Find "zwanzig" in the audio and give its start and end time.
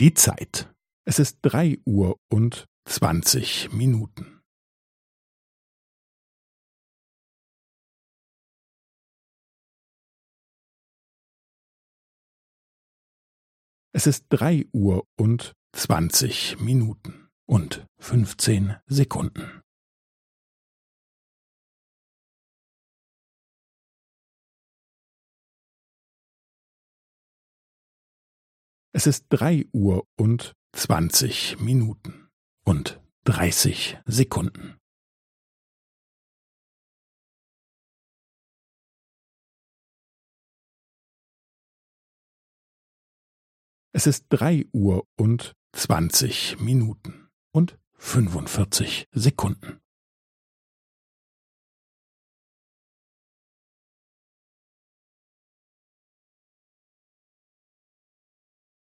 2.84-3.72, 15.74-16.60, 30.72-31.56, 45.72-46.58